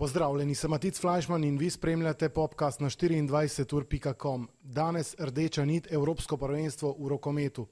[0.00, 4.48] Pozdravljeni, sem Matic Flašman in vi spremljate podcast na 24.com.
[4.62, 7.66] Danes rdeča nit Evropsko prvenstvo v rokometu.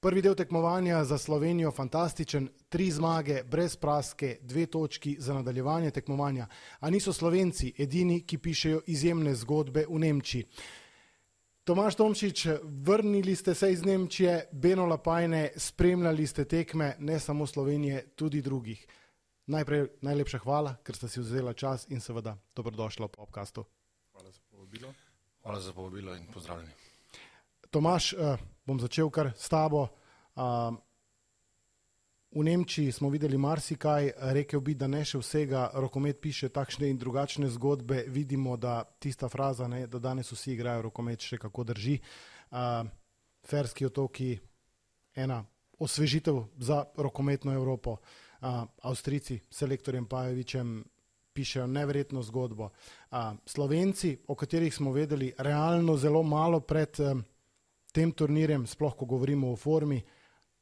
[0.00, 6.46] Prvi del tekmovanja za Slovenijo fantastičen, tri zmage, brez praske, dve točki za nadaljevanje tekmovanja.
[6.80, 10.44] A niso Slovenci edini, ki pišejo izjemne zgodbe v Nemčiji.
[11.64, 18.06] Tomaš Tomšič, vrnili ste se iz Nemčije, Beno Lapajne, spremljali ste tekme ne samo Slovenije,
[18.16, 18.86] tudi drugih.
[19.46, 23.64] Najprej najlepša hvala, ker ste si vzeli čas in seveda dobrodošli v podkastu.
[24.12, 24.92] Hvala za povabilo.
[25.42, 26.72] Hvala za povabilo in pozdravljeni.
[27.70, 28.36] Tomaš, uh,
[28.66, 29.88] bom začel kar s tabo.
[30.36, 30.76] Uh,
[32.30, 35.70] v Nemčiji smo videli marsikaj, rekel bi, da ne še vsega.
[35.74, 38.04] Rokomet piše takšne in drugačne zgodbe.
[38.06, 41.98] Vidimo, da tista fraza, ne, da danes vsi igrajo rokomet, še kako drži.
[42.50, 42.84] Uh,
[43.46, 44.36] Ferski otoki,
[45.16, 45.42] ena
[45.80, 47.98] osvežitev za rokometno Evropo.
[47.98, 50.84] Uh, uh, Avstrijci, selektorjem Pajovičem,
[51.32, 52.70] pišejo neverjetno zgodbo.
[53.10, 57.24] Uh, Slovenci, o katerih smo vedeli realno zelo malo pred um,
[57.92, 60.02] tem turnirjem, sploh ko govorimo o formi,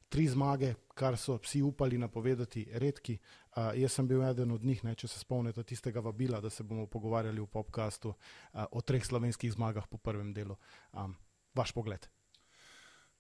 [0.09, 3.19] tri zmage, kar so vsi upali napovedati, redki.
[3.57, 6.65] Uh, jaz sem bil eden od njih, ne, če se spomnite tistega vabila, da se
[6.65, 10.57] bomo pogovarjali v podkastu uh, o treh slovenskih zmagah po prvem delu.
[10.93, 11.17] Um,
[11.55, 12.09] vaš pogled.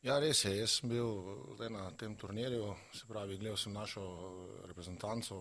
[0.06, 0.52] Ja, res je.
[0.54, 1.08] Jaz sem bil
[1.74, 4.02] na tem turnirju, se pravi, gledal sem našo
[4.70, 5.40] reprezentanco,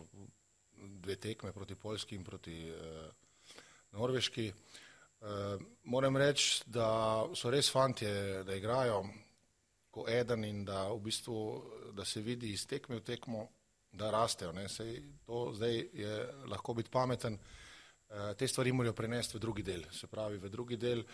[1.03, 3.03] dve tekme proti Poljski in proti eh,
[3.93, 4.47] Norveški.
[4.49, 6.89] Eh, moram reči, da
[7.37, 8.09] so res fantje,
[8.49, 9.03] da igrajo
[9.93, 11.37] kot eden in da v bistvu,
[11.93, 13.47] da se vidi iz tekme v tekmo,
[13.93, 14.55] da rastejo.
[14.69, 16.17] Sej, to zdaj je
[16.49, 17.37] lahko biti pameten.
[18.09, 19.85] Eh, te stvari morajo prenesti v drugi del.
[19.91, 21.05] Se pravi, v drugi del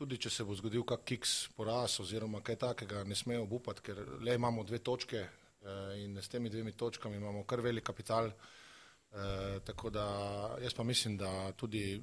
[0.00, 3.98] tudi če se bo zgodil kak kiks poraz oziroma kaj takega, ne smejo obupati, ker
[4.24, 8.30] le imamo dve točke eh, in s temi dvemi točkami imamo kar velik kapital.
[8.30, 10.04] Eh, tako da
[10.62, 12.00] jaz pa mislim, da tudi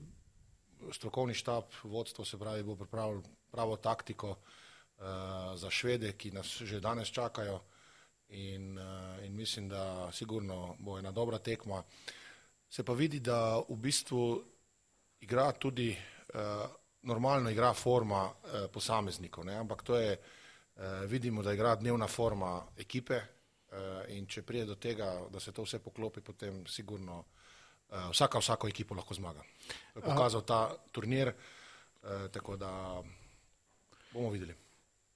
[0.93, 5.01] strokovni štab, vodstvo se pravi, bo pripravil pravo taktiko eh,
[5.57, 7.57] za švede, ki nas že danes čakajo
[8.29, 8.77] in,
[9.23, 11.81] in mislim, da sigurno bo ena dobra tekma.
[12.69, 14.43] Se pa vidi, da v bistvu
[15.23, 15.95] igra tudi
[17.01, 19.55] normalno igra forma eh, posameznikov, ne?
[19.55, 24.75] ampak to je, eh, vidimo, da igra dnevna forma ekipe eh, in če prije do
[24.75, 27.23] tega, da se to vse poklopi, potem sigurno
[27.89, 29.43] eh, vsaka vsako ekipo lahko zmaga.
[29.93, 32.71] To je pokazal ta turnir, eh, tako da
[34.13, 34.55] bomo videli.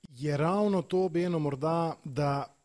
[0.09, 2.55] Je ravno to beno morda, da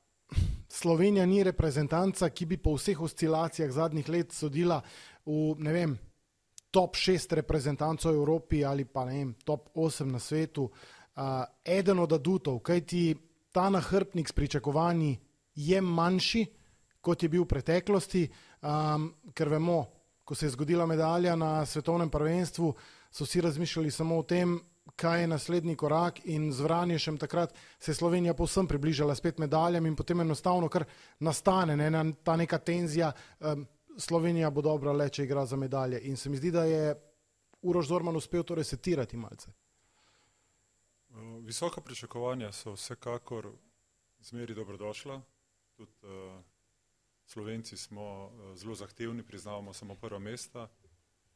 [0.69, 4.81] Slovenija ni reprezentanca, ki bi po vseh oscilacijah zadnjih let sodila
[5.27, 5.94] v, ne vem,
[6.76, 11.98] top šest reprezentancov v Evropi ali pa ne vem, top osem na svetu, uh, eden
[12.04, 13.16] od adutov, kajti
[13.53, 15.16] ta nahrbnik s pričakovanji
[15.56, 16.44] je manjši,
[17.00, 18.26] kot je bil v preteklosti,
[18.60, 19.86] um, ker vemo,
[20.25, 22.75] ko se je zgodila medalja na svetovnem prvenstvu,
[23.10, 24.59] so vsi razmišljali samo o tem,
[24.97, 29.86] kaj je naslednji korak in z Vranješem takrat se je Slovenija povsem približala spet medaljam
[29.86, 30.84] in potem enostavno kar
[31.20, 33.66] nastane ne, ta neka tenzija, um,
[33.98, 36.00] Slovenija bo dobra le, če igra za medalje.
[36.04, 36.94] In se mi zdi, da je
[37.62, 39.50] Uroš Zorman uspel to resetirati malce.
[41.40, 43.48] Visoka pričakovanja so vsekakor
[44.20, 45.22] zmeri dobrodošla.
[45.76, 46.42] Tudi uh,
[47.26, 50.68] Slovenci smo uh, zelo zahtevni, priznavamo samo prva mesta,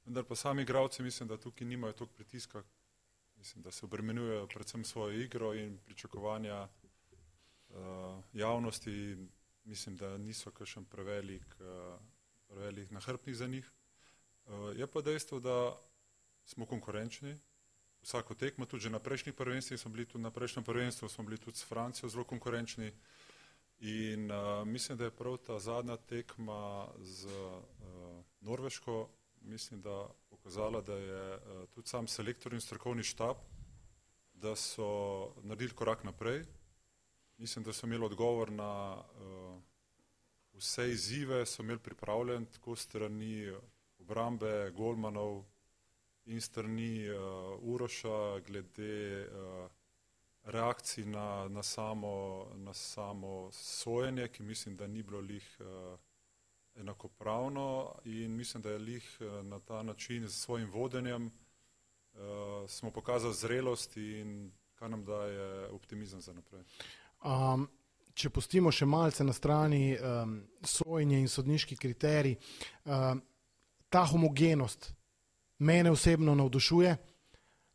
[0.04, 2.62] vendar pa sami igravci mislim, da tukaj nimajo toliko pritiska,
[3.36, 6.68] mislim, da se obremenjujejo predvsem svojo igro in pričakovanja
[7.68, 7.76] uh,
[8.32, 9.16] javnosti,
[9.64, 12.00] mislim, da niso kakšen prevelik uh,
[12.50, 13.70] velik nahrbnik za njih.
[14.46, 15.78] Eh, je pa dejstvo, da
[16.44, 17.38] smo konkurenčni,
[18.02, 21.56] vsako tekmo, tudi na prejšnjih prvenstvih smo bili tudi na prejšnjem prvenstvu, smo bili tudi
[21.56, 22.92] s Francijo zelo konkurenčni
[23.80, 29.08] in uh, mislim, da je prav ta zadnja tekma z uh, Norveško,
[29.40, 33.36] mislim, da pokazala, da je uh, tudi sam selektor in strokovni štab,
[34.32, 36.44] da so naredili korak naprej.
[37.36, 39.62] Mislim, da so imeli odgovor na uh,
[40.60, 43.52] vse izzive so imeli pripravljen, tako strani
[43.98, 45.44] obrambe Golmanov
[46.26, 47.16] in strani uh,
[47.62, 49.70] Uroša, glede uh,
[50.44, 55.98] reakcij na, na, samo, na samo sojenje, ki mislim, da ni bilo lih uh,
[56.74, 62.20] enakopravno in mislim, da je lih uh, na ta način z svojim vodenjem uh,
[62.68, 66.62] smo pokazali zrelost in kar nam daje optimizem za naprej.
[67.24, 67.68] Um,
[68.20, 70.36] če pustimo še malce na strani um,
[70.66, 72.36] sojenje in sodniški kriterij,
[72.84, 73.22] um,
[73.90, 74.90] ta homogenost
[75.66, 76.94] mene osebno navdušuje.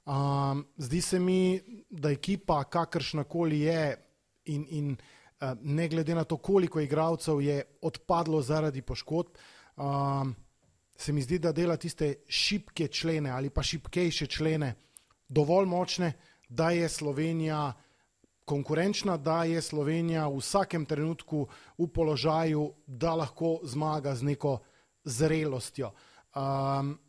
[0.06, 1.39] Um, zdi se mi,
[1.89, 3.83] da ekipa, kakršna koli je,
[4.53, 9.39] in, in uh, ne glede na to, koliko igralcev je odpadlo zaradi poškodb,
[9.77, 10.36] um,
[10.95, 14.75] se mi zdi, da dela tiste šibke člene ali pa šibkejše člene
[15.27, 16.13] dovolj močne,
[16.50, 17.74] da je Slovenija
[18.45, 21.47] konkurenčna, da je Slovenija v vsakem trenutku
[21.77, 24.59] v položaju, da lahko zmaga z neko
[25.03, 25.92] zrelostjo.
[26.36, 27.00] Um,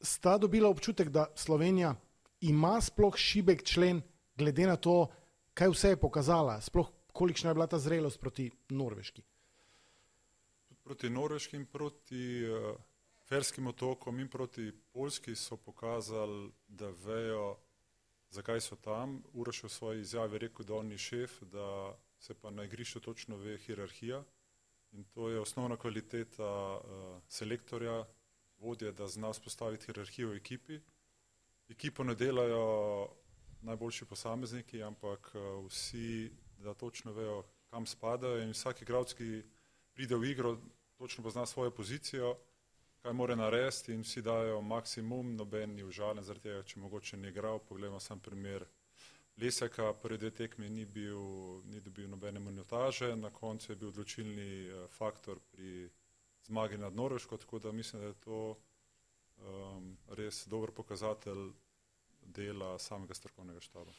[0.00, 1.94] sta dobila občutek, da Slovenija
[2.40, 4.02] ima sploh šibek člen,
[4.36, 5.08] glede na to,
[5.54, 9.22] kaj vse je pokazala, sploh kolikšna je bila ta zrelost proti Norveški.
[10.84, 12.76] Proti Norveški in proti uh,
[13.28, 17.56] Ferskim otokom in proti Poljski so pokazali, da vejo,
[18.34, 19.22] zakaj so tam.
[19.32, 23.36] Uraš v svoji izjavi rekel, da on ni šef, da se pa na igrišču točno
[23.36, 24.24] ve hierarhija
[24.92, 28.04] in to je osnovna kvaliteta uh, selektorja,
[28.58, 30.78] vodje, da zna vzpostaviti hierarhijo v ekipi.
[31.68, 33.08] Ekipo ne delajo
[33.62, 36.30] najboljši posamezniki, ampak uh, vsi,
[36.62, 39.42] da točno vejo, kam spadajo in vsak igralec, ki
[39.94, 40.56] pride v igro,
[40.96, 42.36] točno pozna svojo pozicijo
[43.04, 47.28] kaj more narediti in vsi dajo maksimum, noben ni užalen zaradi tega, če mogoče ni
[47.28, 47.58] igral.
[47.68, 48.64] Poglejmo sam primer
[49.36, 51.18] Leseka, prvi dve tekmi ni bil,
[51.68, 55.90] ni dobil nobene minutaže, na koncu je bil odločilni eh, faktor pri
[56.46, 61.50] zmagi nad Norveško, tako da mislim, da je to um, res dober pokazatelj
[62.36, 63.92] dela samega strokovnega štaba.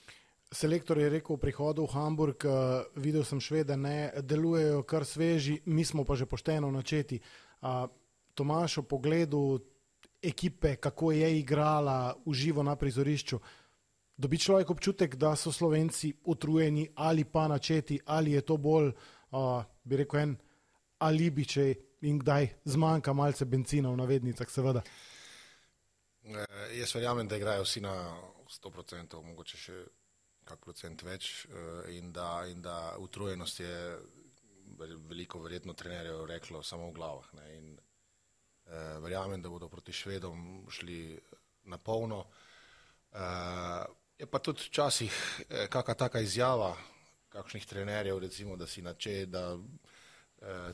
[0.51, 5.59] Selektor je rekel v prihodu v Hamburg, uh, videl sem švede, ne delujejo kar sveži,
[5.65, 7.19] mi smo pa že pošteno načeti.
[7.61, 7.85] Uh,
[8.35, 9.59] Tomaš o pogledu
[10.21, 13.39] ekipe, kako je igrala v živo na prizorišču,
[14.17, 18.91] dobi človek občutek, da so Slovenci utrujeni ali pa načeti, ali je to bolj,
[19.31, 20.37] uh, bi rekel, en
[20.99, 21.67] alibi, če
[22.01, 24.83] jim kdaj zmanjka malce benzina v navednicah, seveda.
[26.25, 26.45] E,
[26.79, 27.93] jaz verjamem, da igrajo vsi na
[28.49, 29.79] 100%, mogoče še
[30.45, 31.65] kak procent več e,
[31.97, 33.75] in da, in da utrujenost je
[35.09, 37.27] veliko verjetno trenerjev reklo samo v glavah.
[37.39, 37.75] Ne, in,
[38.99, 41.19] verjamem, da bodo proti Švedom šli
[41.63, 42.25] na polno.
[43.13, 43.85] Eh,
[44.17, 45.13] je pa tudi včasih
[45.49, 46.75] eh, kakšna taka izjava
[47.29, 49.57] kakšnih trenerjev, recimo, da si nače, da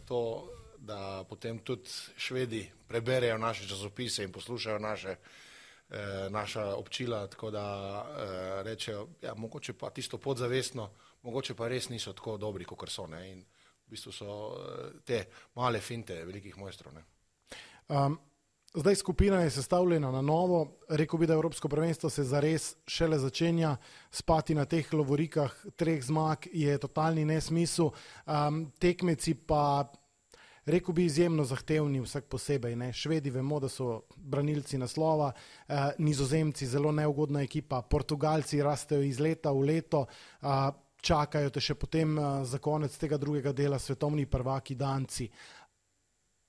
[0.05, 5.15] to, da potem tudi Švedi preberejo naše časopise in poslušajo naše,
[6.29, 7.65] naša občila, tako da
[8.61, 10.91] rečejo, ja, mogoče pa tisto podzavestno,
[11.21, 13.07] mogoče pa res niso tako dobri, kot so.
[13.07, 13.31] Ne?
[13.31, 13.41] In
[13.87, 14.37] v bistvu so
[15.05, 16.93] te male finte velikih mojstrov.
[17.91, 18.19] Um,
[18.73, 23.77] zdaj skupina je sestavljena na novo, rekel bi, da Evropsko prvenstvo se zares šele začenja,
[24.11, 27.91] spati na teh lovorikah treh zmag je totalni nesmisel,
[28.25, 29.91] um, tekmeci pa.
[30.65, 32.75] Rekl bi izjemno zahtevni, vsak posebej.
[32.75, 32.91] Ne.
[32.93, 35.31] Švedi vemo, da so branilci naslova,
[35.67, 40.05] eh, nizozemci zelo neugodna ekipa, portugalci rastejo iz leta v leto,
[40.41, 40.47] eh,
[41.01, 45.25] čakajo te še potem eh, za konec tega drugega dela svetovni prvaki Danci.
[45.25, 45.60] Eh,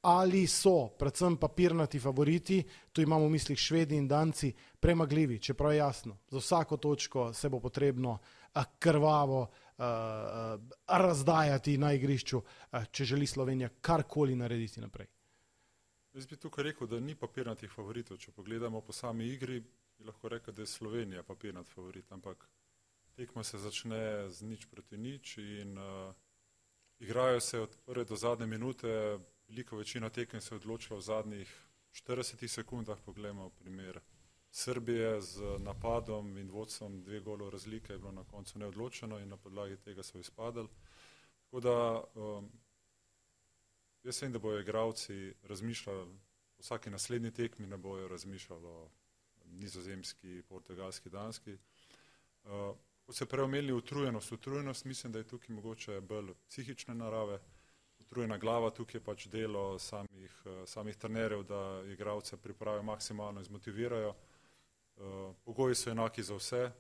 [0.03, 2.63] ali so predvsem papirnati favoriti,
[2.93, 7.49] tu imamo v mislih Švedi in Danci, premagljivi, čeprav je jasno, za vsako točko se
[7.49, 14.81] bo potrebno uh, krvavo uh, uh, razdajati na igrišču, uh, če želi Slovenija karkoli narediti
[14.81, 15.07] naprej.
[16.13, 18.19] Jaz bi tukaj rekel, da ni papirnatih favoritov.
[18.21, 19.61] Če pogledamo po sami igri,
[19.99, 22.49] bi lahko rekel, da je Slovenija papirnat favorit, ampak
[23.17, 26.13] tekma se začne z nič proti nič in uh,
[26.99, 29.19] igrajo se od prve do zadnje minute,
[29.53, 31.51] Veliko večina tekem se je odločila v zadnjih
[31.93, 33.01] 40 sekundah.
[33.05, 34.01] Poglejmo primer
[34.51, 39.37] Srbije z napadom in vodstvom dve golo razlike je bilo na koncu neodločeno in na
[39.37, 40.69] podlagi tega so izpadali.
[41.45, 42.51] Tako da um,
[44.03, 46.09] jaz vem, da bojo igravci razmišljali,
[46.59, 48.89] vsaki naslednji tekmi ne bojo razmišljali o
[49.45, 51.59] nizozemski, portugalski, danski.
[52.45, 57.41] Uh, ko se prej omenili utrujenost, utrujenost mislim, da je tukaj mogoče bolj psihične narave
[58.13, 63.45] utrujena glava, tukaj je pač delo samih, eh, samih trenerjev, da igravce pripravijo maksimalno in
[63.45, 64.11] zmotivirajo.
[64.11, 66.71] Eh, pogoji so enaki za vse.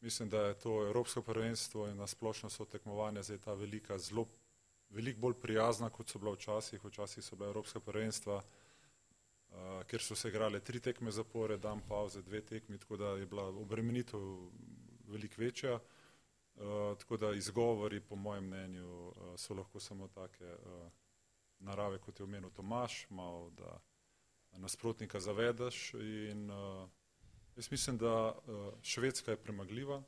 [0.00, 4.26] Mislim, da je to Evropsko prvenstvo in nasplošno so tekmovanja zdaj ta velika, zelo
[4.90, 6.84] veliko bolj prijazna, kot so bila včasih.
[6.84, 12.22] Včasih so bila Evropska prvenstva, uh, kjer so se igrale tri tekme zapore, dan pauze,
[12.22, 14.20] dve tekmi, tako da je bila obremenitev
[15.08, 15.80] veliko večja.
[16.54, 20.90] Uh, tako da izgovori, po mojem mnenju, uh, so lahko samo take uh,
[21.58, 23.80] narave, kot je omenil Tomaš, malo da
[24.52, 25.94] nasprotnika zavedeš.
[25.94, 26.88] In, uh,
[27.56, 30.04] jaz mislim, da uh, Švedska je premagljiva uh,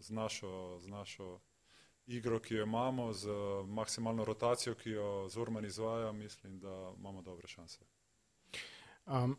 [0.00, 1.40] z, našo, z našo
[2.06, 3.28] igro, ki jo imamo, z
[3.66, 7.84] maksimalno rotacijo, ki jo Zorman izvaja, mislim, da imamo dobre šanse.
[9.06, 9.38] Um,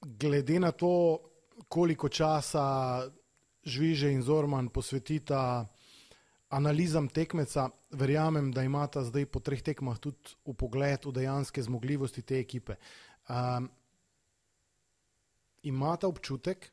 [0.00, 1.18] glede na to,
[1.68, 3.06] koliko časa
[3.64, 5.68] Žviže in Zorman posvetita
[6.50, 12.22] analizam tekmeca, verjamem, da imata zdaj po treh tekmah tudi v pogled v dejanske zmogljivosti
[12.22, 12.74] te ekipe.
[13.28, 13.70] Um,
[15.62, 16.72] imata občutek,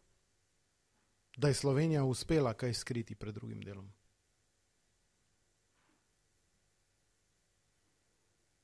[1.37, 3.91] da je Slovenija uspela kaj skriti pred drugim delom?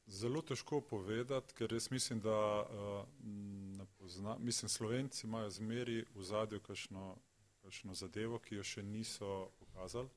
[0.07, 6.59] Zelo težko povedati, ker jaz mislim, da uh, pozna, mislim, Slovenci imajo zmeri v zadju
[6.59, 7.15] kakšno,
[7.63, 9.29] kakšno zadevo, ki jo še niso
[9.59, 10.11] pokazali.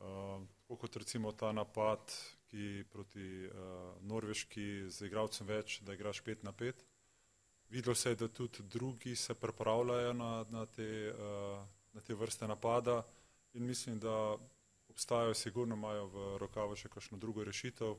[0.00, 2.12] Uh, kot recimo ta napad,
[2.48, 6.84] ki proti uh, Norveški z igralcem več, da igraš 5 na 5.
[7.70, 11.60] Videlo se je, da tudi drugi se pripravljajo na, na, te, uh,
[11.92, 13.02] na te vrste napada
[13.54, 14.36] in mislim, da
[14.90, 17.94] obstajajo, sigurno imajo v rokavu še kakšno drugo rešitev.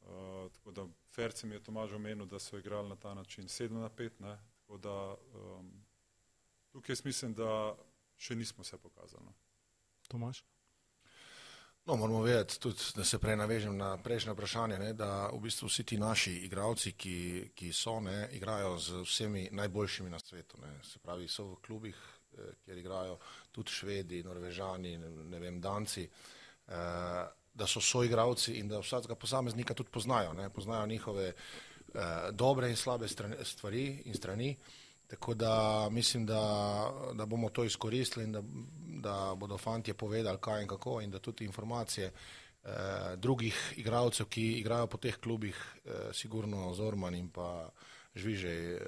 [0.00, 3.70] Uh, tako da Ferci mi je Tomaž omenil, da so igrali na ta način 7
[3.78, 4.20] na 5.
[4.24, 4.38] Ne?
[4.56, 5.70] Tako da um,
[6.72, 7.76] tukaj jaz mislim, da
[8.16, 9.24] še nismo se pokazali.
[9.24, 9.34] No.
[10.08, 10.42] Tomaž?
[11.86, 15.68] No, moramo vedeti tudi, da se prej navežem na prejšnje vprašanje, ne, da v bistvu
[15.68, 17.16] vsi ti naši igravci, ki,
[17.56, 20.60] ki so, ne, igrajo z vsemi najboljšimi na svetu.
[20.60, 20.74] Ne.
[20.84, 21.96] Se pravi, so v klubih,
[22.36, 23.16] eh, kjer igrajo
[23.50, 27.24] tudi švedi, norvežani, ne, ne vem, danci, eh,
[27.54, 30.32] da so soigravci in da vsakega posameznika tudi poznajo.
[30.32, 30.50] Ne.
[30.50, 34.56] Poznajo njihove eh, dobre in slabe strani, stvari in strani.
[35.10, 36.42] Tako da mislim, da,
[37.14, 38.42] da bomo to izkoristili in da,
[39.02, 42.70] da bodo fantje povedali, kaj in kako, in da tudi informacije eh,
[43.16, 47.70] drugih igralcev, ki igrajo po teh klubih, eh, sigurno Zorman in pa
[48.14, 48.80] Žvižej, eh,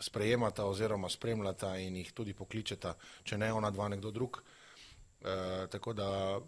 [0.00, 4.42] sprejemata oziroma spremljata in jih tudi pokličeta, če ne ona dva, nekdo drug.
[5.20, 6.40] Eh, tako da,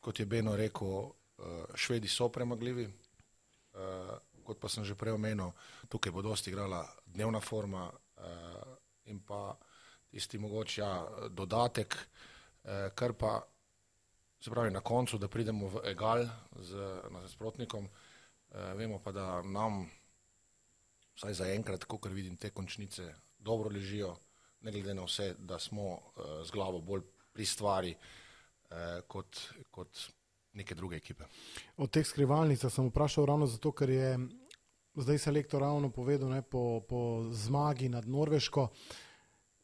[0.00, 1.04] kot je Beno rekel,
[1.38, 2.84] eh, švedi so premagljivi.
[2.84, 5.50] Eh, kot pa sem že prej omenil,
[5.88, 7.90] tukaj bo dosti igrala dnevna forma,
[9.04, 9.56] in pa
[10.10, 13.40] tisti mogoče ja, dodatek, uh, kar pa
[14.40, 16.26] se pravi na koncu, da pridemo v egal
[16.60, 17.86] z nasprotnikom.
[17.86, 19.84] Uh, vemo pa, da nam,
[21.16, 24.16] vsaj za enkrat, kot vidim, te končnice dobro ležijo,
[24.60, 26.00] ne glede na vse, da smo uh,
[26.44, 27.02] z glavo bolj
[27.32, 29.40] pri stvari uh, kot,
[29.70, 30.06] kot
[30.56, 31.24] neke druge ekipe.
[31.76, 34.12] Od teh skrivalnic sem vprašal ravno zato, ker je
[35.02, 38.68] zdaj se lektor ravno povedal, ne, po, po zmagi nad Norveško.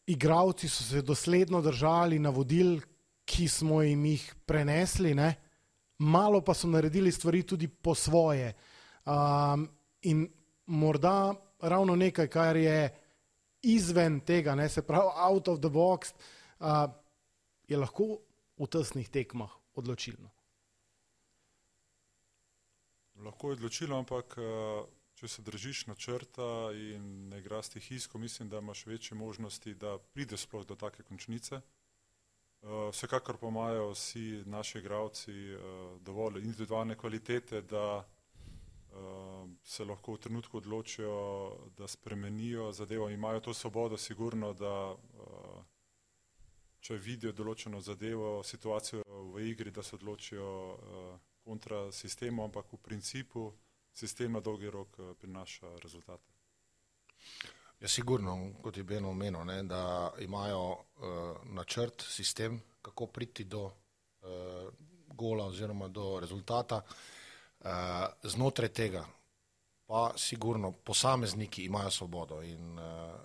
[0.07, 2.81] Igravci so se dosledno držali navodil,
[3.25, 5.35] ki smo jim jih prenesli, ne.
[5.99, 8.55] malo pa so naredili stvari tudi po svoje.
[9.07, 9.69] Um,
[10.03, 10.29] in
[10.67, 12.91] morda ravno nekaj, kar je
[13.62, 16.12] izven tega, ne, se pravi, out of the box,
[16.59, 16.91] uh,
[17.69, 18.19] je lahko
[18.59, 20.31] v tesnih tekmah odločilno.
[23.23, 24.83] Lahko je odločilo, ampak uh,
[25.23, 30.49] če se držiš načrta in ne igraš stihijsko, mislim, da imaš večje možnosti, da prideš
[30.49, 31.61] sploh do take končnice.
[32.62, 35.62] Uh, vsekakor pa imajo vsi naši igravci uh,
[36.02, 41.14] dovolj individualne kvalitete, da uh, se lahko v trenutku odločijo,
[41.79, 45.64] da spremenijo zadevo imajo to svobodo, sigurno, da uh,
[46.81, 52.83] če vidijo določeno zadevo, situacijo v igri, da se odločijo uh, kontra sistemu, ampak v
[52.83, 53.52] principu
[53.93, 56.33] sistem na dolgi rok eh, prinaša rezultate.
[57.81, 60.77] Ja, sigurno, kot je Beno omenil, ne, da imajo uh,
[61.51, 63.73] načrt, sistem, kako priti do uh,
[65.09, 66.81] gola oziroma do rezultata.
[67.61, 67.69] Uh,
[68.23, 69.05] znotraj tega
[69.87, 73.21] pa sigurno posamezniki imajo svobodo in uh,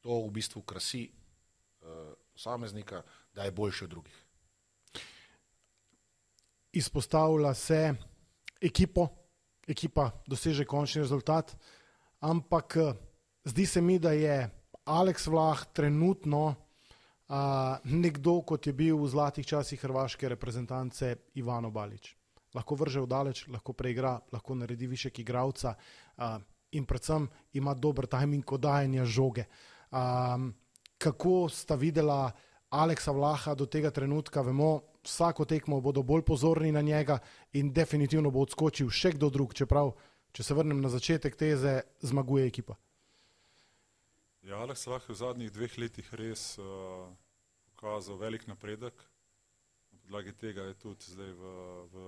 [0.00, 1.10] to v bistvu krasi
[1.80, 1.88] uh,
[2.32, 3.02] posameznika,
[3.34, 4.24] da je boljši od drugih.
[6.72, 7.94] Izpostavlja se
[8.60, 9.08] ekipo,
[9.68, 11.56] ekipa doseže končni rezultat.
[12.20, 12.94] Ampak eh,
[13.44, 14.50] zdi se mi, da je
[14.86, 16.54] Aleks Vlah trenutno
[17.28, 22.14] a, nekdo, kot je bil v zlatih časih hrvaške reprezentance Ivano Balič.
[22.54, 26.38] Lahko vrže v daleč, lahko preigra, lahko naredi višek igravca a,
[26.78, 27.26] in predvsem
[27.58, 29.46] ima dober tajming kodajanja žoge.
[29.90, 30.38] A,
[30.98, 32.30] kako sta videla
[32.70, 37.18] Aleksa Vlaha do tega trenutka, vemo, vsako tekmo bodo bolj pozorni na njega
[37.52, 39.94] in definitivno bo odskočil še kdo drug, čeprav,
[40.34, 42.76] če se vrnem na začetek teze, zmaguje ekipa.
[44.46, 47.06] Ja, Aleks Lah je v zadnjih dveh letih res uh,
[47.74, 48.94] pokazal velik napredek.
[49.90, 51.54] Na podlagi tega je tudi zdaj v,
[51.90, 52.04] v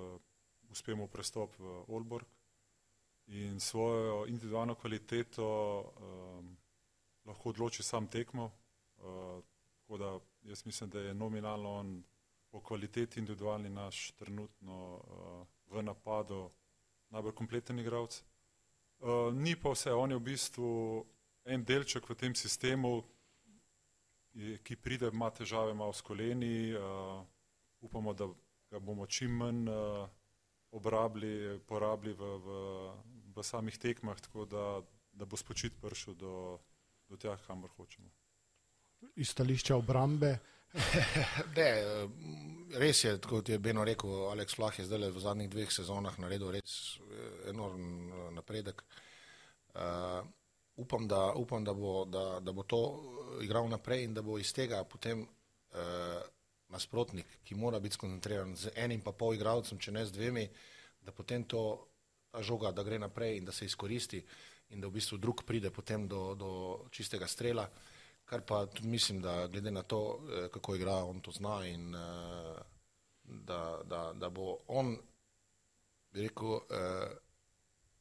[0.71, 2.27] uspemo prestop v Olborg
[3.29, 6.55] in svojo individualno kvaliteto um,
[7.27, 8.53] lahko odloči sam tekmo.
[9.03, 9.43] Uh,
[9.83, 10.15] tako da
[10.49, 12.03] jaz mislim, da je nominalno on
[12.51, 16.51] po kvaliteti individualni naš trenutno uh, v napadu
[17.11, 18.23] najbolj kompleten igralec.
[18.99, 20.71] Uh, ni pa vse, on je v bistvu
[21.45, 23.03] en delček v tem sistemu,
[24.63, 27.25] ki pride, ima težave malo s koleni, uh,
[27.81, 28.29] v upamo, da
[28.71, 30.09] ga bomo čim manj uh,
[30.71, 32.49] obrabili, porabili v, v,
[33.35, 34.65] v samih tekmah, tako da,
[35.13, 36.59] da bo spočit prišel do,
[37.09, 38.18] do tja, kamor hočemo.
[39.17, 40.39] Iz stališča obrambe.
[41.59, 41.69] ne,
[42.79, 46.51] res je, kot je Beno rekel, Aleks Flah je zdaj v zadnjih dveh sezonah naredil
[46.53, 46.99] res
[47.49, 48.85] enormen napredek.
[49.79, 50.23] Uh,
[50.77, 52.81] upam, da, upam da, bo, da, da bo to
[53.43, 56.21] igral naprej in da bo iz tega potem uh,
[56.69, 60.45] nasprotnik, ki mora biti skoncentriran z enim pa pol igralcem, če ne z dvemi,
[61.01, 61.63] da potem to
[62.45, 64.21] žoga, da gre naprej in da se izkoristi
[64.71, 66.51] in da v bistvu drug pride potem do, do
[66.93, 67.65] čistega strela,
[68.29, 71.95] kar pa tudi mislim, da glede na to, eh, kako igra, on to zna in
[71.95, 72.59] uh,
[73.25, 74.97] da, da, da bo on,
[76.13, 76.63] bi rekel, uh,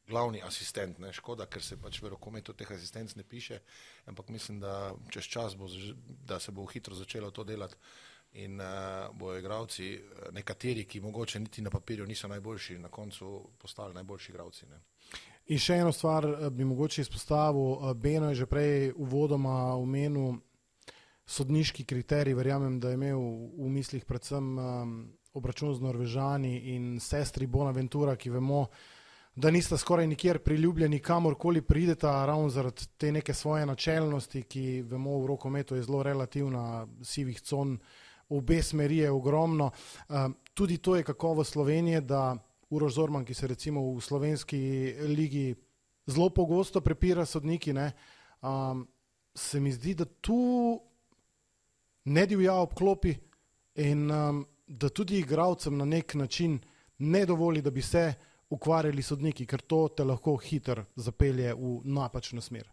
[0.08, 0.98] glavni asistent.
[0.98, 1.12] Ne?
[1.12, 3.60] Škoda, ker se pač v rokometu teh asistenc ne piše,
[4.08, 5.68] ampak mislim, da čez čas bo,
[6.06, 7.76] da se bo hitro začelo to delati
[8.32, 13.50] in uh, bojo igravci, eh, nekateri, ki mogoče niti na papirju niso najboljši, na koncu
[13.58, 14.66] postali najboljši igravci.
[14.66, 14.80] Ne?
[15.48, 17.94] In še eno stvar eh, bi mogoče izpostavil.
[17.94, 20.36] Beno je že prej uvodoma omenil
[21.28, 22.34] sodniški kriterij.
[22.34, 23.20] Verjamem, da je imel
[23.56, 24.94] v mislih predvsem um,
[25.36, 28.66] obračun z Norvežani in sestri Bonaventura, ki vemo,
[29.36, 35.18] da nista skoraj nikjer priljubljeni, kamorkoli prideta, ravno zaradi te neke svoje načelnosti, ki vemo
[35.20, 37.76] v rokometu je zelo relativna, sivih con,
[38.28, 39.70] obe smeri je ogromno.
[40.54, 42.36] Tudi to je kakovo Slovenije, da
[42.70, 44.58] Uroš Zorman, ki se recimo v slovenski
[45.08, 45.54] ligi
[46.06, 47.92] zelo pogosto prepira sodniki, ne,
[48.40, 48.86] um,
[49.34, 50.80] se mi zdi, da tu
[52.04, 53.14] ne divja obklopi
[53.74, 56.58] in um, da tudi igravcem na nek način
[56.98, 58.14] ne dovoli, da bi se
[58.50, 62.68] ukvarjali sodniki, ker to te lahko hitro zapelje v napačno smer.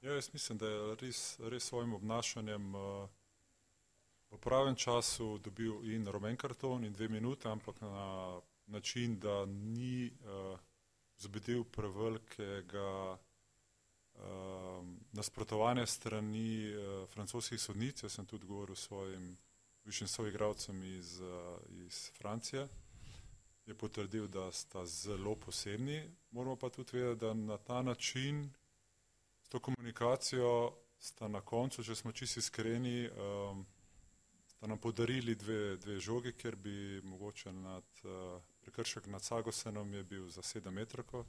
[0.00, 3.08] Ja, jaz mislim, da je res, res svojim obnašanjem uh,
[4.30, 10.06] v pravem času dobil in rumen karton in dve minute, ampak na način, da ni
[10.06, 10.58] uh,
[11.16, 14.20] zbedel prevelikega uh,
[15.12, 18.02] nasprotovanja strani uh, francoskih sodnic.
[18.02, 19.36] Jaz sem tudi govoril s svojim
[19.84, 22.68] višjim soigravcem iz, uh, iz Francije
[23.68, 26.10] je potrdil, da sta zelo posebni.
[26.30, 28.52] Moramo pa tudi vedeti, da na ta način,
[29.42, 33.66] s to komunikacijo, sta na koncu, če smo čisti iskreni, um,
[34.46, 40.04] sta nam podarili dve, dve žogi, ker bi mogoče nad, uh, prekršek nad Sagosenom je
[40.04, 41.24] bil za sedem metrov.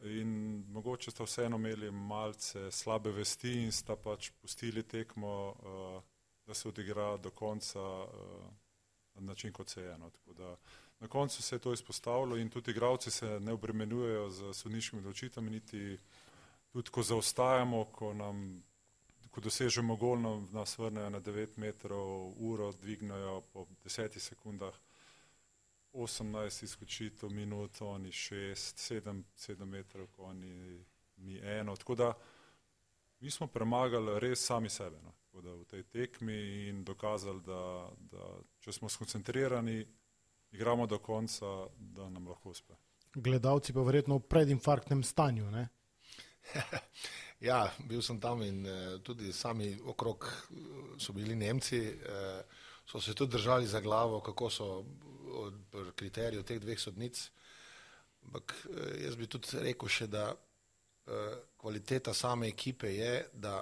[0.00, 6.02] In mogoče sta vseeno imeli malce slabe vesti in sta pač pustili tekmo, uh,
[6.46, 8.10] da se odigra do konca uh,
[9.14, 10.10] na način, kot se je eno.
[11.00, 15.50] Na koncu se je to izpostavilo in tudi igravci se ne obremenjujejo z sodniškimi odločitvami,
[15.50, 15.98] niti
[16.72, 18.62] tudi ko zaostajamo, ko, nam,
[19.30, 20.18] ko dosežemo gol,
[20.52, 24.74] nas vrnejo na 9 metrov, uro dvignajo po 10 sekundah,
[25.96, 30.84] 18 izkočitev, minuto, oni 6, 7, 7 metrov, oni
[31.16, 31.76] mi eno.
[31.76, 32.12] Tako da
[33.20, 35.12] mi smo premagali res sami sebe no?
[35.36, 38.28] v tej tekmi in dokazali, da, da
[38.60, 39.84] če smo skoncentrirani,
[40.56, 42.76] igramo do konca, da nam lahko uspe.
[43.14, 45.50] Gledalci pa verjetno v predinfarktnem stanju.
[47.48, 50.56] ja, bil sem tam in uh, tudi sami okrog eh,
[51.00, 52.40] so bili Nemci, uh,
[52.86, 54.84] so se tudi držali za glavo, kako so
[55.42, 57.20] od kriterijev teh dveh sodnic.
[58.26, 63.60] Ampak uh, jaz bi tudi rekel še, da uh, kvaliteta same ekipe je, da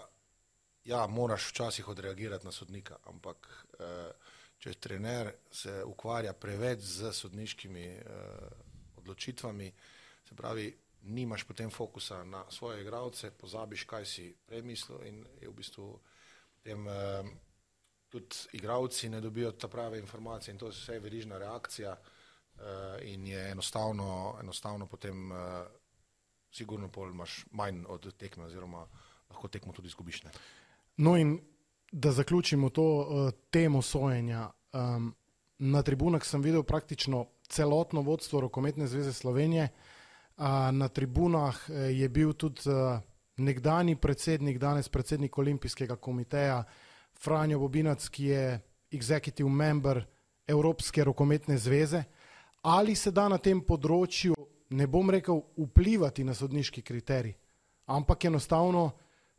[0.85, 7.85] ja, moraš včasih odreagirati na sodnika, ampak uh, če trener se ukvarja preveč z sodniškimi
[8.97, 9.67] odločitvami,
[10.25, 10.71] se pravi,
[11.13, 15.89] nimaš potem fokusa na svoje igralce, pozabiš, kaj si premislil in je v bistvu
[16.65, 17.29] potem uh,
[18.15, 22.63] tudi igralci ne dobijo ta prave informacije in to je vse verižna reakcija uh,
[23.03, 25.39] in je enostavno, enostavno potem uh,
[26.53, 28.87] sigurno pol imaš manj od tekme oziroma
[29.31, 30.23] lahko tekmo tudi izgubiš.
[30.97, 31.41] No in
[31.93, 34.51] da zaključimo to uh, temo sojenja.
[34.73, 35.15] Um,
[35.59, 39.69] na tribunah sem videl praktično celotno vodstvo Rokometne zveze Slovenije.
[40.37, 43.01] Uh, na tribunah uh, je bil tudi uh,
[43.37, 46.65] nekdani predsednik, danes predsednik Olimpijskega komiteja
[47.25, 48.61] Franjo Bobinac, ki je
[48.93, 50.05] executive member
[50.47, 52.05] Evropske rokometne zveze.
[52.63, 54.37] Ali se da na tem področju,
[54.77, 57.35] ne bom rekel, vplivati na sodniški kriterij,
[57.87, 58.91] ampak enostavno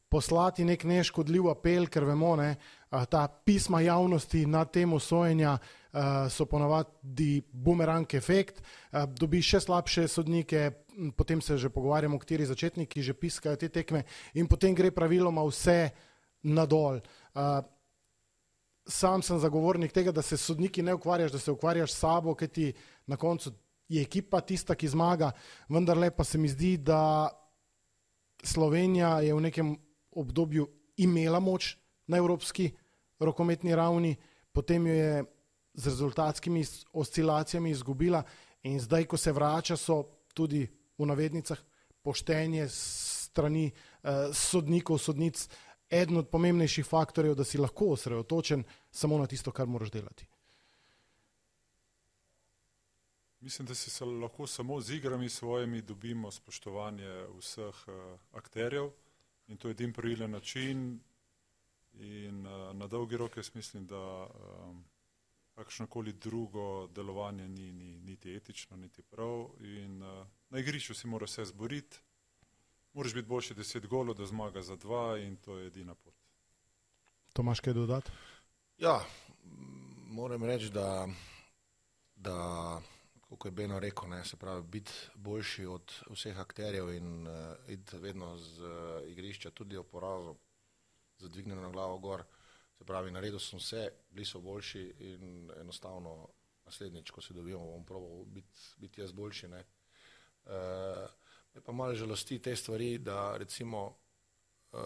[0.10, 5.58] poslati nek neškodljiv apel, ker vemo, da ta pisma javnosti na temo sojenja
[6.30, 8.62] so ponavadi bumerang efekt,
[9.17, 10.69] dobi še slabše sodnike,
[11.17, 15.89] potem se že pogovarjamo, kateri začetniki že piskajo te tekme in potem gre praviloma vse
[16.43, 17.02] nadol.
[18.88, 22.48] Sam sem zagovornik tega, da se sodniki ne ukvarjaš, da se ukvarjaš s sabo, ker
[22.48, 22.74] ti
[23.08, 23.52] na koncu
[23.89, 25.32] je ekipa tista, ki zmaga,
[25.69, 27.30] vendar lepa se mi zdi, da
[28.43, 29.76] Slovenija je v nekem
[30.12, 30.67] obdobju
[30.98, 31.76] imela moč
[32.08, 32.71] na evropski
[33.19, 34.15] rokometni ravni,
[34.54, 35.24] potem jo je
[35.74, 38.24] z rezultatskimi oscilacijami izgubila
[38.63, 40.67] in zdaj, ko se vrača, so tudi
[40.98, 41.60] v navednicah
[42.02, 45.50] poštenje strani eh, sodnikov, sodnic,
[45.89, 50.26] eden od pomembnejših faktorjev, da si lahko osredotočen samo na tisto, kar moraš delati.
[53.39, 58.89] Mislim, da si se lahko samo z igrami svojimi dobimo spoštovanje vseh uh, akterjev
[59.48, 61.00] in to je edin pravilen način
[61.93, 64.86] in uh, na dolgi rok jaz mislim, da um,
[65.56, 71.26] kakšnokoli drugo delovanje ni, ni niti etično, niti prav in uh, na igrišču si mora
[71.26, 72.00] vse zboriti,
[72.95, 76.13] moraš biti boljši deset golo, da zmaga za dva in to je edina pot.
[77.34, 78.12] Tomaš, kaj dodati?
[78.77, 79.05] Ja,
[80.08, 81.08] moram reči, da,
[82.15, 82.81] da
[83.29, 87.34] kot je Beno rekel, ne, se pravi, biti boljši od vseh akterjev in uh,
[87.67, 90.36] iti vedno z uh, igrišča, tudi o porazu,
[91.17, 92.23] zadvignjeno na glavo gor.
[92.77, 96.27] Se pravi, naredil sem vse, bili so boljši in enostavno
[96.65, 99.47] naslednjič, ko se dobimo, bom probal biti, biti jaz boljši.
[99.47, 99.65] Ne.
[100.45, 100.51] Uh,
[101.56, 103.98] me pa malo žalosti te stvari, da recimo
[104.72, 104.80] uh,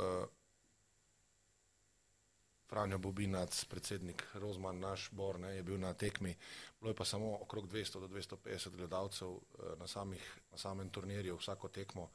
[2.70, 6.36] Franjo Bobinac, predsednik Rozman, naš Bor, ne, je bil na tekmi,
[6.80, 11.38] bilo je pa samo okrog 200 do 250 gledalcev eh, na, samih, na samem turnirju
[11.38, 12.10] vsako tekmo,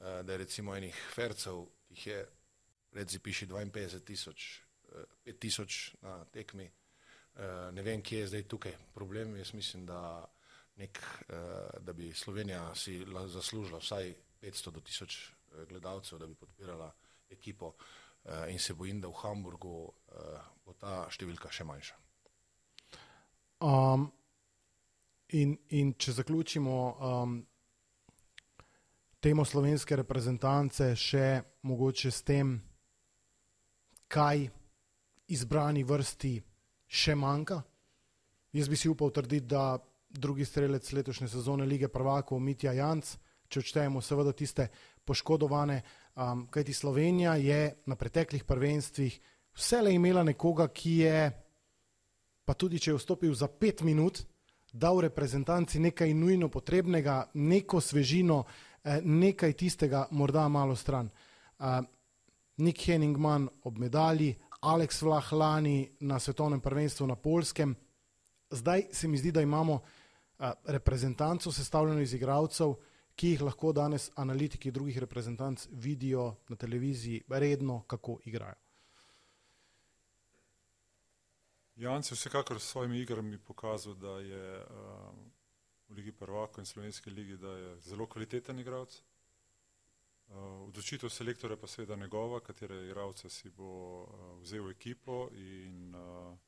[0.00, 2.26] eh, da je recimo enih fercev, jih je,
[2.92, 4.60] reci piši 52 tisoč,
[5.24, 8.76] 5 tisoč na tekmi, eh, ne vem, kje je zdaj tukaj.
[8.94, 10.26] Problem, jaz mislim, da,
[10.80, 11.00] nek,
[11.80, 16.88] da bi Slovenija si zaslužila vsaj 500 do 1000 gledalcev, da bi podpirala
[17.30, 17.74] ekipo.
[18.24, 21.94] Eh, in se bojim, da v Hamburgu uh, bo ta številka še manjša.
[23.64, 24.10] Um,
[25.32, 27.38] in, in če zaključimo um,
[29.24, 32.52] temo slovenske reprezentance, še mogoče s tem,
[34.10, 34.50] kaj
[35.32, 36.34] izbrani vrsti
[36.86, 37.62] še manjka.
[38.52, 39.78] Jaz bi si upal trditi, da
[40.10, 43.16] drugi strelec letošnje sezone lige prvakov, Mitja Janc,
[43.48, 44.68] če odštejemo seveda tiste
[45.04, 45.80] poškodovane,
[46.14, 49.20] um, kajti Slovenija je na preteklih prvenstvih
[49.56, 51.30] vsele imela nekoga, ki je,
[52.44, 54.22] pa tudi če je vstopil za pet minut,
[54.72, 58.44] dal reprezentanci nekaj nujno potrebnega, neko svežino,
[58.84, 61.10] eh, nekaj tistega, morda malo stran.
[61.58, 61.80] Uh,
[62.60, 67.74] Nik Henningman ob medalji, Aleks Vlah lani na svetovnem prvenstvu na Polskem.
[68.50, 69.80] Zdaj se mi zdi, da imamo
[70.64, 72.74] reprezentanco sestavljeno iz igralcev,
[73.16, 78.54] ki jih lahko danes analitiki drugih reprezentanc vidijo na televiziji redno, kako igrajo.
[81.76, 84.66] Jan se vsekakor s svojimi igrami pokazal, da je uh,
[85.88, 89.02] v Ligi prvako in Slovenski ligi, da je zelo kvaliteten igralec.
[90.28, 90.36] Uh,
[90.68, 94.08] odločitev selektorja pa seveda njegova, katere igralce si bo uh,
[94.42, 96.38] vzel ekipo in uh,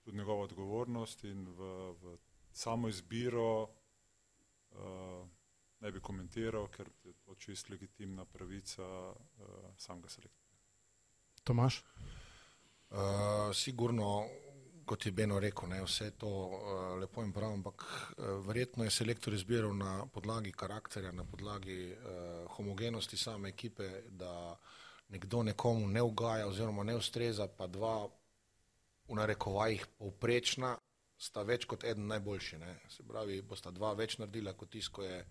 [0.00, 2.16] tudi njegova odgovornost in v, v
[2.52, 5.28] samo izbiro uh,
[5.80, 9.14] ne bi komentiral, ker je to čist legitimna pravica uh,
[9.76, 10.58] samega selektorja.
[11.44, 11.82] Tomaš?
[12.90, 12.98] Uh,
[13.54, 14.26] sigurno,
[14.84, 18.90] kot je Beno rekel, ne, vse to uh, lepo in prav, ampak uh, verjetno je
[18.90, 24.58] selektor izbiral na podlagi karakterja, na podlagi uh, homogenosti same ekipe, da
[25.08, 28.08] nekdo nekomu ne ugaja oziroma ne ustreza, pa dva
[29.08, 30.76] v narekovajih povprečna
[31.20, 32.58] sta več kot eden najboljši.
[32.58, 32.74] Ne.
[32.88, 35.24] Se pravi, bosta dva več naredila kot tisto, ko je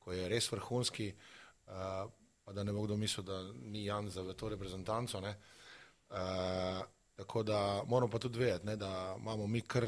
[0.00, 2.08] ko je res vrhunski, uh,
[2.44, 5.20] pa da ne bo kdo mislil, da ni Jan za to reprezentanco.
[5.20, 6.80] Uh,
[7.16, 9.86] tako da moramo pa tudi vedeti, ne, da imamo mi kar,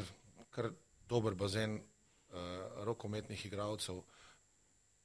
[0.49, 0.69] kar
[1.09, 2.35] dober bazen uh,
[2.85, 4.03] rokometnih igralcev,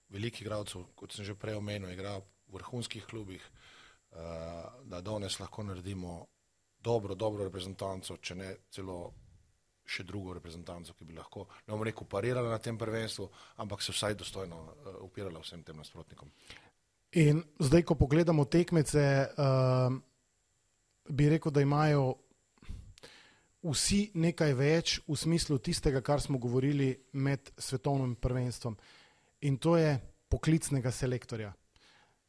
[0.09, 3.43] velikih igralcev, kot sem že prej omenil, igra v vrhunskih klubih,
[4.13, 4.19] uh,
[4.85, 6.27] da danes lahko naredimo
[6.79, 9.01] dobro, dobro reprezentanco, če ne celo
[9.89, 13.29] še drugo reprezentanco, ki bi lahko, ne bom rekel, parirala na tem prvenstvu,
[13.65, 16.31] ampak se vsaj dostojno uh, upirala vsem tem nasprotnikom.
[17.17, 19.95] In zdaj, ko pogledamo tekmece, uh,
[21.09, 22.11] bi rekel, da imajo
[23.65, 28.77] vsi nekaj več v smislu tistega, kar smo govorili med svetovnim prvenstvom.
[29.49, 29.97] In to je
[30.29, 31.53] poklicnega selektorja.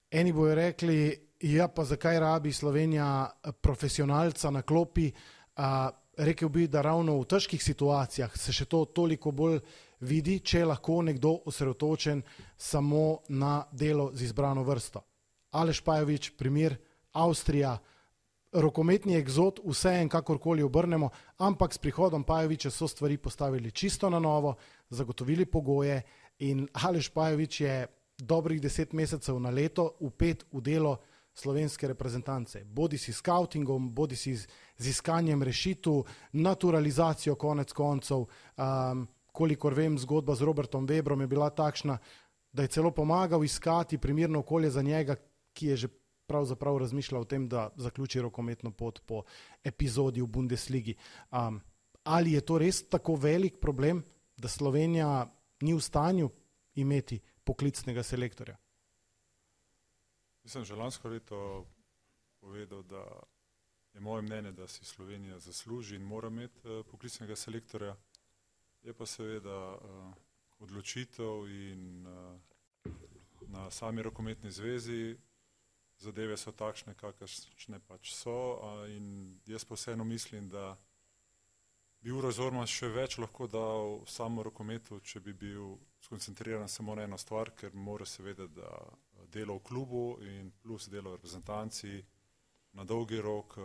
[0.09, 1.11] Eni bojo rekli,
[1.43, 3.29] ja, pa zakaj rabi Slovenija
[3.61, 9.31] profesionalca na klopi, uh, rekel bi, da ravno v težkih situacijah se še to toliko
[9.31, 9.59] bolj
[10.03, 12.21] vidi, če je lahko nekdo osredotočen
[12.57, 15.01] samo na delo z izbrano vrsto.
[15.55, 16.75] Aleš Pajovič, primer
[17.13, 17.77] Avstrija,
[18.51, 21.09] rokometni egzot, vse en, kakorkoli obrnemo,
[21.45, 24.55] ampak s prihodom Pajoviča so stvari postavili čisto na novo,
[24.89, 26.01] zagotovili pogoje
[26.39, 30.97] in Aleš Pajovič je dobrih deset mesecev na leto upet v delo
[31.39, 32.63] slovenske reprezentance.
[32.65, 34.47] Bodi si s scoutingom, bodi si z,
[34.77, 38.25] z iskanjem rešitev, naturalizacijo konec koncev.
[38.57, 41.97] Um, kolikor vem, zgodba z Robertom Webrom je bila takšna,
[42.51, 45.15] da je celo pomagal iskati primirno okolje za njega,
[45.53, 45.87] ki je že
[46.29, 49.23] pravzaprav razmišljal o tem, da zaključi rokometno pot po
[49.63, 50.95] epizodi v Bundesligi.
[51.31, 51.61] Um,
[52.03, 54.03] ali je to res tako velik problem,
[54.37, 55.25] da Slovenija
[55.61, 56.29] ni v stanju
[56.75, 58.57] imeti poklicnega selektorja?
[60.49, 61.65] Mislim, že lansko leto
[62.41, 63.05] povedal, da
[63.93, 67.95] je moje mnenje, da si Slovenija zasluži in mora imeti uh, poklicnega selektorja.
[68.81, 70.13] Je pa seveda uh,
[70.59, 72.39] odločitev in uh,
[73.47, 75.17] na sami rokometni zvezi
[75.97, 78.57] zadeve so takšne, kakršne pač so.
[78.87, 80.77] In jaz pa vseeno mislim, da
[82.01, 87.05] bi Uro Zorman še več lahko dal samo rokometu, če bi bil skoncentriran samo na
[87.05, 88.73] eno stvar, ker mora seveda, da
[89.31, 92.05] delo v klubu in plus delo v reprezentanci
[92.73, 93.57] na dolgi rok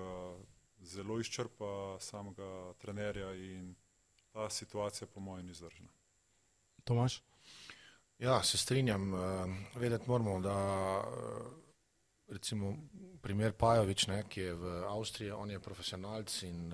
[0.81, 3.75] zelo izčrpa samega trenerja in
[4.33, 5.89] ta situacija po mojem ni zdržna.
[6.85, 7.23] Tomaš?
[8.19, 9.13] Ja, se strinjam.
[9.75, 10.57] Vedeti moramo, da
[12.29, 12.77] recimo
[13.23, 16.73] primer Pajovič, ne, ki je v Avstriji, on je profesionalc in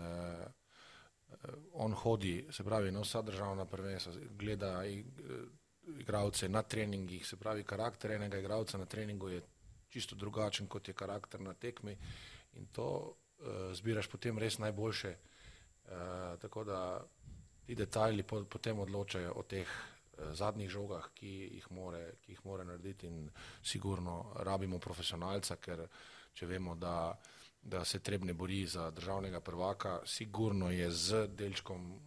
[1.73, 4.83] on hodi, se pravi, na vsa državna prvenstva, gleda
[5.99, 9.43] igralce na treningih, se pravi, karakter enega igralca na treningu je
[9.89, 11.97] čisto drugačen, kot je karakter na tekmi
[12.53, 15.17] in to uh, zbiraš potem res najboljše.
[15.85, 15.93] Uh,
[16.41, 17.07] tako da
[17.67, 19.69] ti detajli po, potem odločajo o teh
[20.33, 23.29] zadnjih žogah, ki jih more, ki jih more narediti in
[23.63, 25.87] sigurno rabimo profesionalca, ker
[26.35, 27.15] če vemo, da,
[27.63, 32.01] da se trebne bori za državnega prvaka, sigurno je z delčkom uh,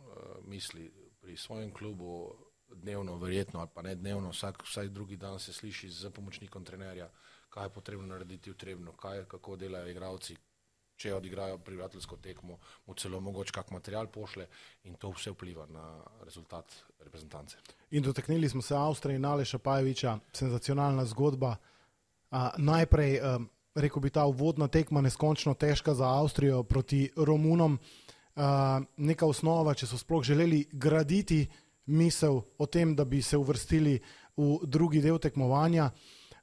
[0.45, 0.91] misli
[1.21, 2.35] pri svojem klubu
[2.73, 7.09] dnevno, verjetno ali pa ne dnevno, vsak, vsaj drugi dan se sliši z pomočnikom trenerja,
[7.49, 10.37] kaj je potrebno narediti v trebno, kaj, kako delajo igravci,
[10.95, 14.47] če odigrajo prijateljsko tekmo, mu celo mogoče kak material pošle
[14.87, 15.85] in to vse vpliva na
[16.23, 17.57] rezultat reprezentance.
[17.91, 21.55] In dotaknili smo se Avstrije in Aleša Pajeviča, senzacionalna zgodba.
[22.31, 23.39] A, najprej, a,
[23.75, 27.77] rekel bi, ta uvodna tekma neskončno težka za Avstrijo proti Romunom.
[28.35, 31.45] A, neka osnova, če so sploh želeli graditi
[31.85, 33.99] misel o tem, da bi se uvrstili
[34.37, 35.91] v drugi del tekmovanja.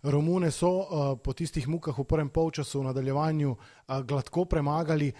[0.02, 5.12] Romune so uh, po tistih mukah v prvem polčasu v nadaljevanju uh, gladko premagali,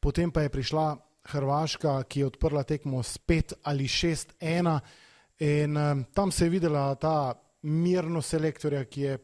[0.00, 0.86] potem pa je prišla
[1.22, 4.80] Hrvaška, ki je odprla tekmo s 5 ali 6-1
[5.38, 9.18] in uh, tam se je videla ta mirno selektorja, ki je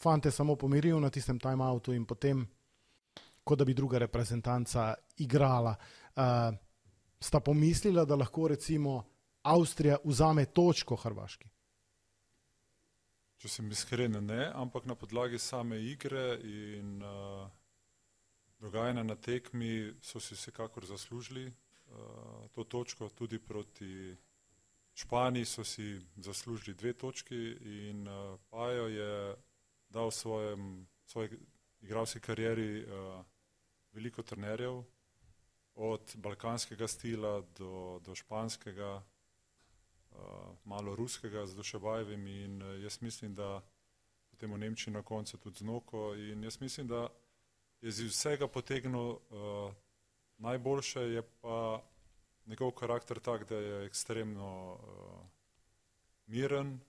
[0.00, 2.46] fante samo pomiril na tistem timeoutu in potem,
[3.44, 5.76] kot da bi druga reprezentanca igrala.
[6.16, 6.54] Uh,
[7.20, 9.13] sta pomislila, da lahko recimo
[9.44, 11.48] Avstrija vzame točko Hrvaški?
[13.36, 17.44] Če sem iskren, ne, ampak na podlagi same igre in uh,
[18.64, 24.16] dogajanja na tekmi so si vsekakor zaslužili uh, to točko, tudi proti
[24.94, 27.42] Španiji so si zaslužili dve točki
[27.90, 29.36] in uh, Pajo je
[29.88, 31.36] dal svojem, svoji
[31.82, 33.20] igralski karieri uh,
[33.92, 34.82] veliko trenerjev,
[35.74, 39.02] od balkanskega stila do, do španskega,
[40.64, 43.62] malo ruskega z Dušebajevim in uh, jaz mislim, da
[44.30, 47.08] potem v Nemčiji na koncu tudi znoko in jaz mislim, da
[47.80, 49.18] je iz vsega potegnil uh,
[50.38, 51.82] najboljše, je pa
[52.46, 55.26] njegov karakter tak, da je ekstremno uh,
[56.26, 56.80] miren,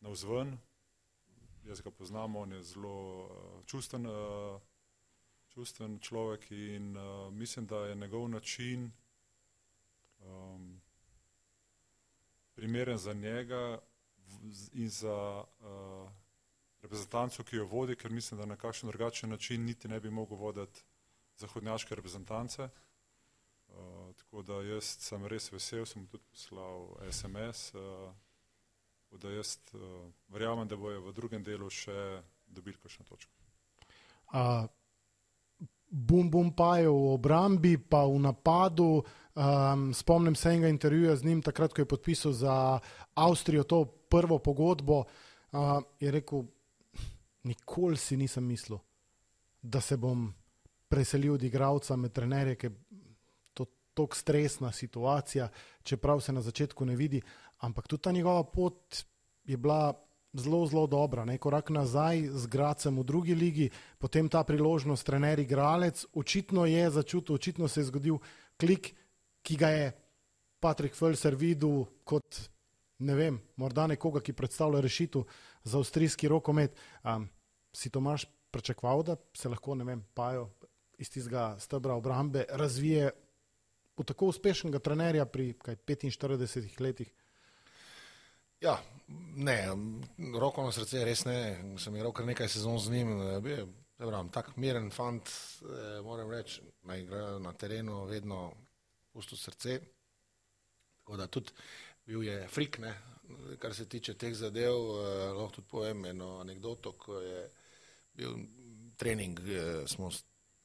[0.00, 0.58] navzven,
[1.64, 4.60] jaz ga poznam, on je zelo uh, čusten, uh,
[5.48, 8.92] čusten človek in uh, mislim, da je njegov način
[12.56, 13.78] primeren za njega
[14.72, 16.10] in za uh,
[16.82, 20.36] reprezentanco, ki jo vodi, ker mislim, da na kakšen drugačen način niti ne bi mogel
[20.36, 20.84] voditi
[21.36, 22.68] zahodnjaške reprezentance.
[23.68, 28.14] Uh, tako da jaz sem res vesel, sem tudi poslal SMS, uh,
[29.20, 29.80] da jaz uh,
[30.28, 33.32] verjamem, da bojo v drugem delu še dobili kakšno točko.
[34.32, 34.66] Uh,
[35.96, 39.00] bum bum pa je v obrambi, pa v napadu.
[39.36, 42.80] Um, spomnim se enega intervjuja z njim, takrat, ko je podpisal za
[43.14, 45.04] Avstrijo to prvo pogodbo.
[45.52, 46.44] Uh, je rekel,
[47.44, 48.78] nikoli si nisem mislil,
[49.62, 50.32] da se bom
[50.88, 52.76] preselil od igralca med trenerje, ker je
[53.54, 55.48] to tako stresna situacija,
[55.82, 57.22] čeprav se na začetku ne vidi.
[57.58, 59.04] Ampak tudi ta njegova pot
[59.44, 59.94] je bila
[60.40, 61.24] zelo, zelo dobra.
[61.24, 61.38] Ne?
[61.38, 66.06] Korak nazaj z Gracem v drugi ligi, potem ta priložnost, trener, igralec.
[66.14, 68.18] Očitno je začutil, očitno se je zgodil
[68.60, 68.94] klik,
[69.42, 69.86] ki ga je
[70.60, 72.48] Patrik Felser videl kot
[72.98, 75.26] ne vem, morda nekoga, ki predstavlja rešitev
[75.64, 76.76] za avstrijski rokomet.
[77.04, 77.28] Um,
[77.76, 80.48] si Tomaš pričakoval, da se lahko, ne vem, pajo
[80.98, 83.10] iz tistega stebra obrambe razvije
[83.96, 87.12] v tako uspešnega trenerja pri kaj, 45 letih?
[88.60, 88.82] Ja,
[89.36, 89.58] ne,
[90.40, 91.38] roko na srce, res ne.
[91.78, 93.18] Sem igral kar nekaj sezon z njim.
[94.32, 95.28] Tako miren fant,
[95.62, 98.52] eh, moram reči, naj igra na terenu, vedno
[99.12, 99.80] pusto srce.
[100.98, 101.52] Tako da tudi
[102.06, 102.94] bil je frik, ne?
[103.58, 104.72] kar se tiče teh zadev.
[104.72, 107.50] Eh, lahko tudi povem eno anegdoto, ko je
[108.14, 108.36] bil
[108.96, 110.10] trening, eh, smo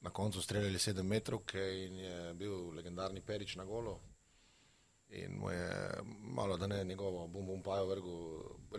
[0.02, 4.00] na koncu streljali sedem metrov in je bil legendarni Perič na golo.
[5.12, 5.70] In mu je
[6.20, 8.18] malo, da ne njegovo bum bum pajo vrgu,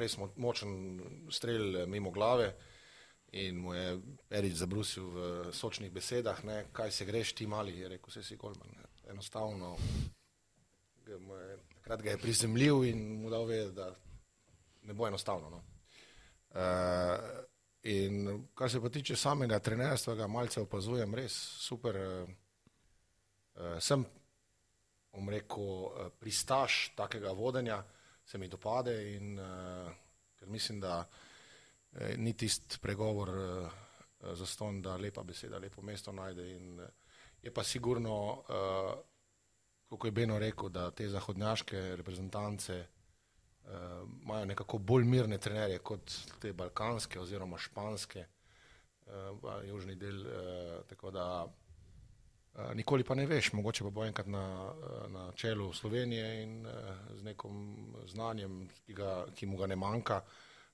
[0.01, 2.55] res močen strelj mimo glave.
[3.33, 7.89] In mu je Perič zabrusil v sočnih besedah, ne, kaj se greš ti mali, je
[7.89, 8.75] rekel, vse si golman.
[9.09, 9.77] Enostavno,
[11.75, 13.89] takrat ga je prizemljil in mu dal vedeti, da
[14.83, 15.51] ne bo enostavno.
[15.51, 15.63] No.
[16.53, 17.43] Uh,
[17.83, 21.97] In kar se pa tiče samega trenerstva, ga malce opazujem, res super.
[23.57, 24.05] Uh, sem,
[25.13, 27.83] bom rekel, uh, pristaš takega vodenja,
[28.25, 29.93] se mi dopade in uh,
[30.39, 33.31] ker mislim, da uh, ni tist pregovor
[34.23, 36.81] za ston, da lepa beseda, lepo mesto najde in
[37.43, 38.43] je pa sigurno,
[39.91, 42.87] kako je Beno rekel, da te zahodnjaške reprezentance
[44.23, 48.25] imajo nekako bolj mirne trenerje kot te balkanske oziroma španske,
[49.67, 50.25] južni del.
[50.89, 51.27] Tako da
[52.75, 54.45] nikoli pa ne veš, mogoče pa bo enkrat na,
[55.09, 56.73] na čelu Slovenije in uh,
[57.17, 57.63] z nekim
[58.13, 60.21] znanjem, ki, ga, ki mu ga ne manjka,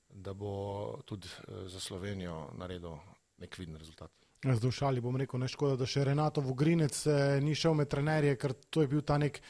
[0.09, 1.29] da bo tudi
[1.67, 2.97] za Slovenijo naredil
[3.39, 4.11] nek viden rezultat.
[4.45, 8.55] Zdušali bom rekel, ne škoda, da še Renato Vogrinec eh, ni šel med trenerje, ker
[8.71, 9.41] to je bil ta nek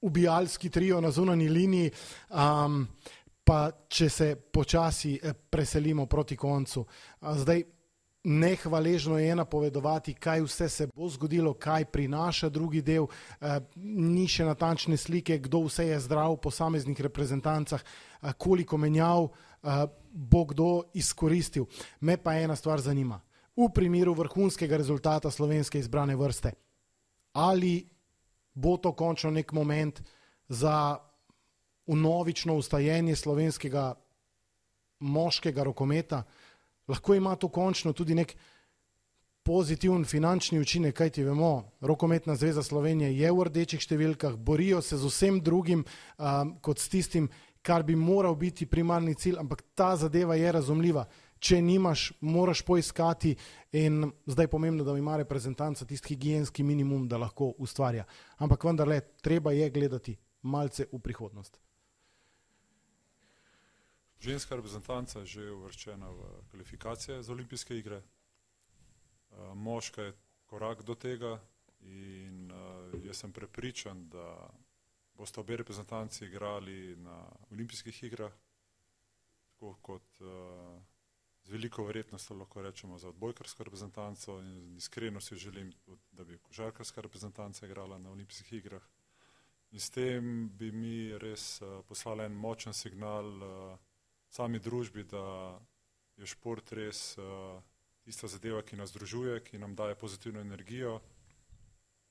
[0.00, 1.90] ubijalski trio na zunanji liniji.
[2.30, 2.86] Um,
[3.44, 6.84] pa če se počasi eh, preselimo proti koncu.
[7.20, 7.64] Zdaj,
[8.28, 13.06] nehvaležno je napovedovati, kaj vse se bo zgodilo, kaj prinaša drugi del.
[13.40, 19.30] Eh, ni še natančne slike, kdo vse je zdrav v posameznih reprezentancah, eh, koliko menjav
[20.12, 21.66] bo kdo izkoristil.
[22.00, 23.20] Me pa ena stvar zanima.
[23.56, 26.52] V primeru vrhunskega rezultata slovenske izbrane vrste,
[27.32, 27.88] ali
[28.54, 30.00] bo to končno nek moment
[30.48, 30.98] za
[31.86, 33.94] unovično ustajenje slovenskega
[35.00, 36.22] moškega rokometa,
[36.88, 38.36] lahko ima to končno tudi nek
[39.42, 45.08] pozitiven finančni učinek, kajti vemo, rokometna zveza Slovenije je v rdečih številkah, borijo se z
[45.08, 47.30] vsem drugim um, kot s tistim,
[47.62, 51.06] kar bi moral biti primarni cilj, ampak ta zadeva je razumljiva
[51.38, 53.34] če nimaš, moraš poiskati
[53.78, 58.04] in zdaj je pomembno, da ima reprezentanca tisti higijenski minimum, da lahko ustvarja.
[58.38, 61.58] Ampak vendarle, treba je gledati malce v prihodnost.
[64.20, 68.02] Ženska reprezentanca je že uvrščena v kvalifikacije za olimpijske igre.
[68.02, 71.38] Eh, moška je korak do tega
[71.80, 74.50] in eh, jaz sem prepričan, da
[75.14, 78.32] boste obe reprezentanci igrali na olimpijskih igrah,
[79.46, 80.82] tako kot uh,
[81.42, 85.72] z veliko verjetnostjo lahko rečemo za odbojkarsko reprezentanco in iskreno si želim,
[86.12, 88.82] da bi košarkarska reprezentanca igrala na olimpijskih igrah.
[89.70, 93.78] In s tem bi mi res poslali en močen signal uh,
[94.28, 95.58] sami družbi, da
[96.16, 97.60] je šport res uh,
[98.04, 101.00] tista zadeva, ki nas združuje, ki nam daje pozitivno energijo.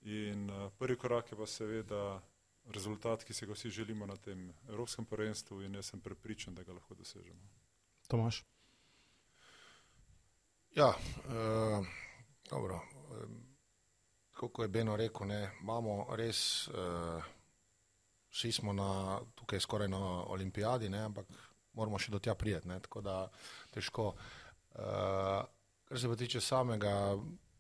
[0.02, 2.04] In uh, prvi korak je pa seveda
[2.74, 6.64] rezultat, ki se ga vsi želimo na tem Evropskem prvenstvu in jaz sem prepričan, da
[6.64, 7.50] ga lahko dosežemo.
[8.08, 8.44] Tomaš.
[10.76, 11.88] Ja, uh,
[12.50, 12.82] dobro.
[14.32, 17.24] Kako je Beno rekel, ne, imamo res, uh,
[18.30, 21.26] vsi smo na, tukaj skoraj na olimpijadi, ne, ampak
[21.78, 23.20] moramo še do tja prijeti, ne, tako da
[23.74, 24.12] težko.
[24.78, 25.46] Uh,
[25.88, 26.94] kar se pa tiče samega,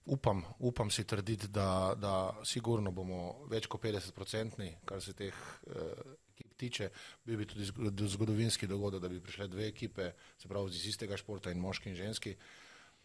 [0.05, 2.13] upam, upam si trditi, da, da
[2.45, 6.89] sigurno bomo več kot 50-procentni, kar se teh uh, ekip tiče,
[7.25, 7.65] bil bi tudi
[8.13, 11.97] zgodovinski dogodek, da bi prišle dve ekipe, se pravi iz istega športa in moški in
[11.97, 12.35] ženski.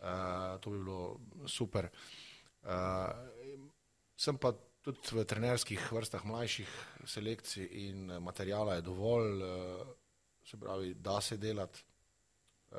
[0.03, 1.89] Uh, to bi bilo super.
[2.63, 3.09] Uh,
[4.19, 6.71] sem pa tudi v trenerskih vrstah mlajših
[7.07, 10.02] selekcij in materijala je dovolj, uh,
[10.45, 11.85] se pravi, da se delati.
[12.71, 12.79] Uh,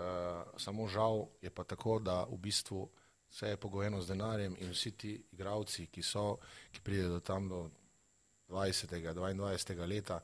[0.57, 2.89] samo žal je pa tako, da v bistvu
[3.30, 6.38] vse je pogojeno z denarjem in vsi ti igravci, ki so,
[6.72, 7.70] ki pridejo tam do
[8.49, 9.14] 20.
[9.14, 9.88] 22.
[9.88, 10.20] leta,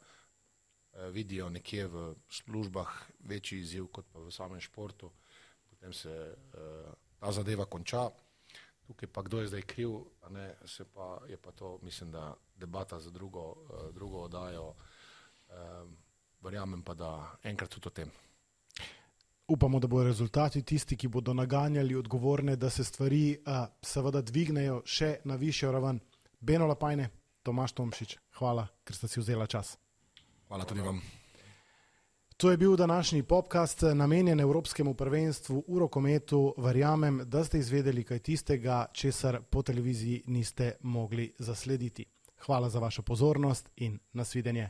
[1.12, 2.88] vidijo nekje v službah
[3.20, 5.12] večji izziv kot pa v samem športu,
[5.70, 6.36] potem se
[7.20, 8.10] ta zadeva konča.
[8.88, 10.56] Tukaj pa kdo je zdaj kriv, ne,
[10.94, 13.56] pa, je pa to, mislim, da debata za drugo,
[13.94, 14.74] drugo oddajo.
[16.42, 18.12] Verjamem pa, da enkrat tudi o tem.
[19.48, 24.82] Upamo, da bodo rezultati tisti, ki bodo naganjali odgovorne, da se stvari uh, seveda dvignejo
[24.86, 26.00] še na višjo raven.
[26.40, 27.10] Beno Lapajne,
[27.44, 29.74] Tomaš Tomšič, hvala, ker ste si vzeli čas.
[30.48, 31.02] Hvala tudi vam.
[32.40, 36.54] To je bil današnji podcast namenjen Evropskemu prvenstvu v rokometu.
[36.58, 42.06] Verjamem, da ste izvedeli kaj tistega, česar po televiziji niste mogli zaslediti.
[42.46, 44.70] Hvala za vašo pozornost in nasvidenje.